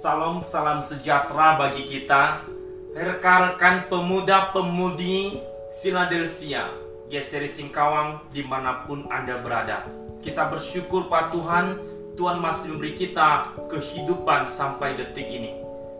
Shalom, 0.00 0.40
salam 0.48 0.80
sejahtera 0.80 1.60
bagi 1.60 1.84
kita 1.84 2.40
Rekan-rekan 2.96 3.84
pemuda-pemudi 3.92 5.36
Philadelphia 5.84 6.72
Geseri 7.12 7.44
Singkawang 7.44 8.32
di 8.32 8.40
mana 8.40 8.88
pun 8.88 9.04
Anda 9.12 9.36
berada. 9.44 9.84
Kita 10.24 10.48
bersyukur 10.48 11.12
Pak 11.12 11.36
Tuhan 11.36 11.76
Tuhan 12.16 12.40
masih 12.40 12.80
memberi 12.80 12.96
kita 12.96 13.52
kehidupan 13.68 14.48
sampai 14.48 14.96
detik 14.96 15.28
ini. 15.28 15.52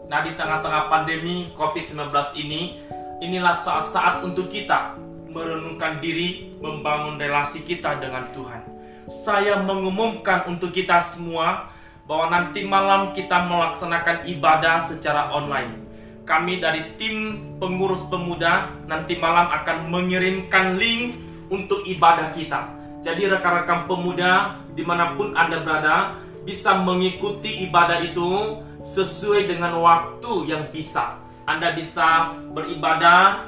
Nah 0.09 0.25
di 0.25 0.33
tengah-tengah 0.33 0.89
pandemi 0.89 1.53
COVID-19 1.53 2.09
ini 2.41 2.81
Inilah 3.21 3.53
saat-saat 3.53 4.25
untuk 4.25 4.49
kita 4.49 4.97
merenungkan 5.29 6.01
diri 6.01 6.57
Membangun 6.57 7.21
relasi 7.21 7.69
kita 7.69 8.01
dengan 8.01 8.33
Tuhan. 8.33 8.65
Saya 9.13 9.61
mengumumkan 9.61 10.49
untuk 10.49 10.73
kita 10.73 11.05
semua 11.05 11.69
bahwa 12.11 12.27
nanti 12.27 12.67
malam 12.67 13.15
kita 13.15 13.47
melaksanakan 13.47 14.27
ibadah 14.27 14.83
secara 14.83 15.31
online. 15.31 15.87
Kami 16.27 16.59
dari 16.59 16.99
tim 16.99 17.39
pengurus 17.63 18.03
pemuda 18.11 18.67
nanti 18.91 19.15
malam 19.15 19.47
akan 19.47 19.87
mengirimkan 19.95 20.75
link 20.75 21.15
untuk 21.55 21.87
ibadah 21.87 22.35
kita. 22.35 22.67
Jadi 23.07 23.31
rekan-rekan 23.31 23.87
pemuda 23.87 24.59
di 24.75 24.83
mana 24.83 25.15
pun 25.15 25.39
Anda 25.39 25.63
berada 25.63 26.19
bisa 26.43 26.83
mengikuti 26.83 27.63
ibadah 27.71 28.03
itu 28.03 28.59
sesuai 28.83 29.47
dengan 29.47 29.79
waktu 29.79 30.51
yang 30.51 30.67
bisa. 30.75 31.15
Anda 31.47 31.79
bisa 31.79 32.35
beribadah 32.51 33.47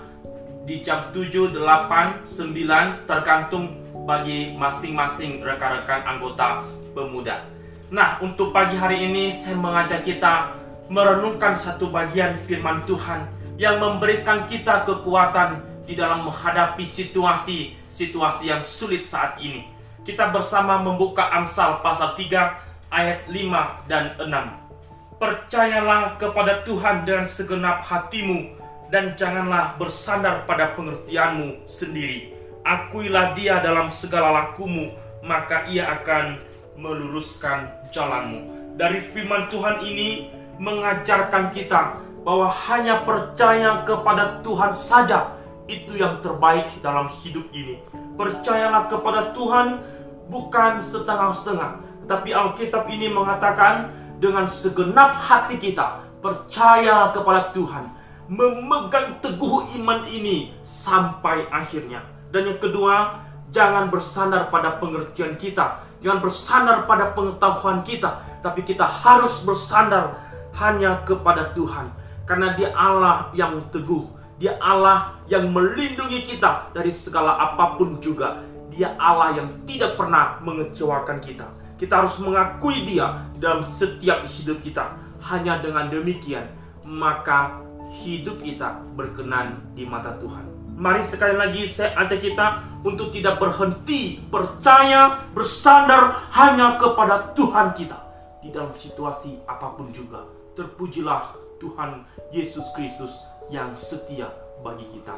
di 0.63 0.79
jam 0.87 1.11
7, 1.11 1.51
8, 1.51 2.31
9 2.31 3.11
tergantung 3.11 3.75
bagi 4.07 4.55
masing-masing 4.55 5.43
rekan-rekan 5.43 6.07
anggota 6.07 6.63
pemuda. 6.95 7.62
Nah, 7.93 8.17
untuk 8.25 8.57
pagi 8.57 8.73
hari 8.73 9.05
ini 9.05 9.29
saya 9.29 9.53
mengajak 9.53 10.01
kita 10.01 10.57
merenungkan 10.89 11.53
satu 11.53 11.93
bagian 11.93 12.41
firman 12.41 12.89
Tuhan 12.89 13.29
yang 13.61 13.85
memberikan 13.85 14.49
kita 14.49 14.89
kekuatan 14.89 15.61
di 15.85 15.93
dalam 15.93 16.25
menghadapi 16.25 16.89
situasi-situasi 16.89 18.49
yang 18.49 18.65
sulit 18.65 19.05
saat 19.05 19.37
ini. 19.45 19.69
Kita 20.09 20.33
bersama 20.33 20.81
membuka 20.81 21.29
Amsal 21.37 21.85
pasal 21.85 22.17
3 22.17 22.89
ayat 22.89 23.29
5 23.29 23.85
dan 23.85 24.17
6. 24.17 25.21
Percayalah 25.21 26.17
kepada 26.17 26.65
Tuhan 26.65 27.05
dengan 27.05 27.29
segenap 27.29 27.85
hatimu 27.85 28.57
dan 28.89 29.13
janganlah 29.21 29.77
bersandar 29.77 30.49
pada 30.49 30.73
pengertianmu 30.73 31.69
sendiri. 31.69 32.33
Akuilah 32.65 33.37
dia 33.37 33.61
dalam 33.61 33.93
segala 33.93 34.33
lakumu, 34.33 34.97
maka 35.21 35.69
ia 35.69 35.93
akan 36.01 36.52
meluruskan 36.77 37.69
jalanmu. 37.93 38.75
Dari 38.77 38.99
firman 39.01 39.53
Tuhan 39.53 39.85
ini 39.85 40.33
mengajarkan 40.57 41.53
kita 41.53 42.01
bahwa 42.23 42.49
hanya 42.71 43.03
percaya 43.03 43.83
kepada 43.83 44.41
Tuhan 44.41 44.71
saja 44.71 45.35
itu 45.67 45.99
yang 45.99 46.23
terbaik 46.23 46.67
dalam 46.81 47.11
hidup 47.11 47.47
ini. 47.55 47.83
Percayalah 48.15 48.87
kepada 48.87 49.35
Tuhan 49.35 49.83
bukan 50.31 50.79
setengah-setengah, 50.79 51.71
tapi 52.07 52.31
Alkitab 52.35 52.87
ini 52.91 53.11
mengatakan 53.11 53.91
dengan 54.23 54.47
segenap 54.47 55.19
hati 55.19 55.59
kita 55.59 56.03
percaya 56.23 57.11
kepada 57.11 57.51
Tuhan, 57.51 57.91
memegang 58.31 59.19
teguh 59.19 59.75
iman 59.83 60.07
ini 60.07 60.55
sampai 60.63 61.51
akhirnya. 61.51 62.07
Dan 62.31 62.55
yang 62.55 62.61
kedua, 62.63 63.19
jangan 63.53 63.93
bersandar 63.93 64.49
pada 64.49 64.81
pengertian 64.81 65.37
kita, 65.37 65.93
Jangan 66.03 66.19
bersandar 66.19 66.79
pada 66.91 67.15
pengetahuan 67.15 67.87
kita, 67.87 68.19
tapi 68.43 68.67
kita 68.67 68.83
harus 68.83 69.47
bersandar 69.47 70.19
hanya 70.59 70.99
kepada 71.07 71.55
Tuhan. 71.55 71.95
Karena 72.27 72.59
dia 72.59 72.75
Allah 72.75 73.31
yang 73.39 73.71
teguh, 73.71 74.11
dia 74.35 74.59
Allah 74.59 75.23
yang 75.31 75.55
melindungi 75.55 76.27
kita 76.27 76.75
dari 76.75 76.91
segala 76.91 77.39
apa 77.39 77.79
pun 77.79 78.03
juga. 78.03 78.43
Dia 78.75 78.99
Allah 78.99 79.39
yang 79.39 79.49
tidak 79.63 79.95
pernah 79.95 80.43
mengecewakan 80.43 81.23
kita. 81.23 81.47
Kita 81.79 82.03
harus 82.03 82.19
mengakui 82.19 82.83
dia 82.83 83.31
dalam 83.39 83.63
setiap 83.63 84.27
hidup 84.27 84.59
kita. 84.59 84.99
Hanya 85.23 85.63
dengan 85.63 85.87
demikian, 85.87 86.51
maka 86.83 87.63
hidup 88.03 88.43
kita 88.43 88.83
berkenan 88.99 89.63
di 89.79 89.87
mata 89.87 90.19
Tuhan. 90.19 90.62
Mari 90.83 90.99
sekali 91.07 91.39
lagi 91.39 91.63
saya 91.71 91.95
ajak 91.95 92.19
kita 92.19 92.59
untuk 92.83 93.15
tidak 93.15 93.39
berhenti 93.39 94.19
percaya 94.27 95.15
bersandar 95.31 96.11
hanya 96.35 96.75
kepada 96.75 97.31
Tuhan 97.39 97.71
kita 97.71 97.95
di 98.43 98.51
dalam 98.51 98.75
situasi 98.75 99.47
apa 99.47 99.79
pun 99.79 99.95
juga. 99.95 100.27
Terpujilah 100.59 101.39
Tuhan 101.63 102.03
Yesus 102.35 102.75
Kristus 102.75 103.31
yang 103.47 103.71
setia 103.79 104.27
bagi 104.67 104.83
kita. 104.91 105.15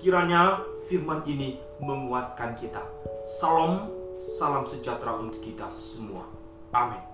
Kiranya 0.00 0.64
firman 0.88 1.20
ini 1.28 1.60
menguatkan 1.84 2.56
kita. 2.56 2.80
Salam, 3.20 3.92
salam 4.16 4.64
sejahtera 4.64 5.20
untuk 5.20 5.44
kita 5.44 5.68
semua. 5.68 6.24
Amin. 6.72 7.04